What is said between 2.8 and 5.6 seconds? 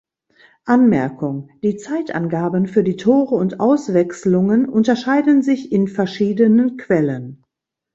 die Tore und Auswechslungen unterscheiden